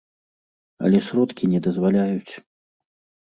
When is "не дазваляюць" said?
1.53-2.33